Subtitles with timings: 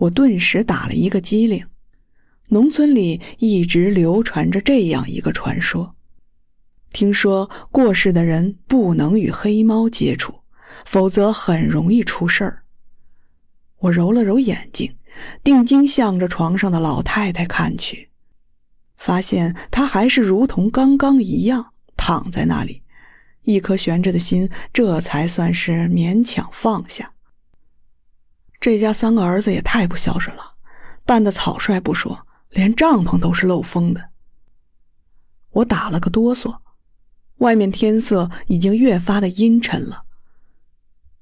[0.00, 1.66] 我顿时打了一个激灵。
[2.48, 5.94] 农村里一直流传着这样一个传说：
[6.90, 10.40] 听说过世的人不能与黑猫接触，
[10.84, 12.62] 否则很容易出事儿。
[13.78, 14.96] 我揉了揉眼睛，
[15.44, 18.08] 定睛向着床上的老太太看去，
[18.96, 22.82] 发现她还是如同刚刚一样躺在那里，
[23.44, 27.12] 一颗悬着的心这才算是勉强放下。
[28.60, 30.52] 这家三个儿子也太不孝顺了，
[31.04, 32.26] 办的草率不说。
[32.50, 34.10] 连帐篷都是漏风的，
[35.50, 36.58] 我打了个哆嗦。
[37.36, 40.02] 外面天色已经越发的阴沉了，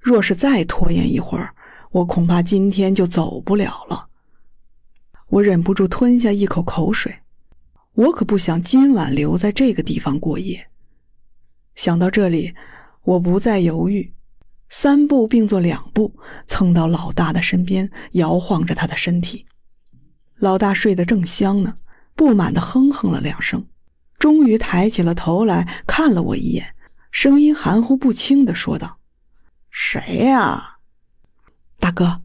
[0.00, 1.54] 若是再拖延一会儿，
[1.90, 4.08] 我恐怕今天就走不了了。
[5.28, 7.18] 我忍不住吞下一口口水，
[7.92, 10.70] 我可不想今晚留在这个地方过夜。
[11.74, 12.54] 想到这里，
[13.02, 14.14] 我不再犹豫，
[14.70, 16.14] 三步并作两步，
[16.46, 19.46] 蹭到老大的身边，摇晃着他的身体。
[20.36, 21.78] 老大睡得正香呢，
[22.14, 23.66] 不满地哼哼了两声，
[24.18, 26.74] 终于抬起了头来看了我一眼，
[27.10, 28.98] 声音含糊不清地说道
[29.70, 30.78] ：“谁呀，
[31.80, 32.22] 大哥？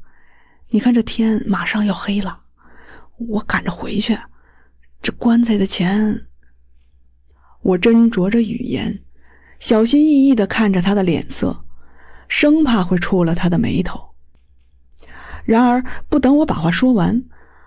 [0.69, 2.41] 你看这天马上要黑了，
[3.17, 4.17] 我赶着回去。
[5.01, 6.27] 这棺材的钱……”
[7.63, 9.03] 我斟酌着语言，
[9.57, 11.63] 小心翼翼地看着他的脸色，
[12.27, 14.09] 生怕会触了他的眉头。
[15.45, 17.23] 然而，不等我把话说完。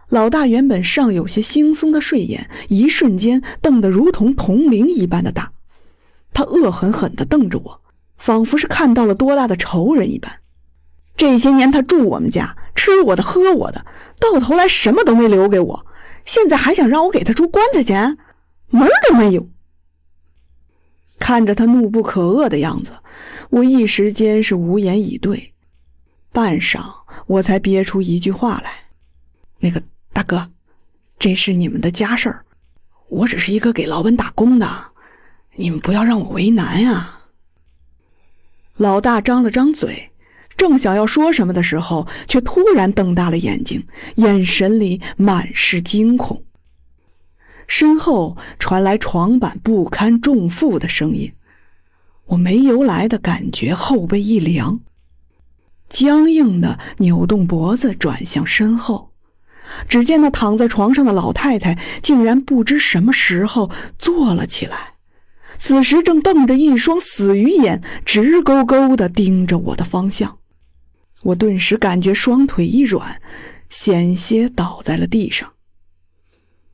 [0.08, 5.52] 老大原本尚有些惺忪的睡眼，一瞬间瞪得如同铜铃一般的大。
[6.32, 7.80] 他恶狠狠地瞪着我，
[8.16, 10.40] 仿佛是看到了多大的仇人一般。
[11.16, 13.84] 这些年他住我们家，吃我的，喝我的，
[14.20, 15.86] 到头来什么都没留给我，
[16.24, 18.16] 现在还想让我给他出棺材钱，
[18.68, 19.48] 门都没有。
[21.18, 22.92] 看着他怒不可遏的样子，
[23.50, 25.52] 我一时间是无言以对。
[26.32, 26.80] 半晌，
[27.26, 28.70] 我才憋出一句话来
[29.60, 29.82] ：“那个。”
[30.16, 30.50] 大哥，
[31.18, 32.46] 这是你们的家事儿，
[33.10, 34.66] 我只是一个给老板打工的，
[35.56, 37.20] 你们不要让我为难呀。
[38.78, 40.10] 老大张了张嘴，
[40.56, 46.42] 正想要说什么的时候，却突然瞪大了眼睛，眼神里满是惊恐。
[47.66, 51.30] 身后传来床板不堪重负的声音，
[52.26, 54.80] 我没由来的感觉后背一凉，
[55.88, 59.12] 僵硬的扭动脖子，转向身后。
[59.88, 64.94] 只见那躺在床上的老太太竟然不知什么时候坐了起来，
[65.58, 70.38] 此时正瞪着一双死鱼眼，直勾勾地盯着我的方向。
[71.24, 73.20] 我顿时感觉双腿一软，
[73.68, 75.52] 险些倒在了地上。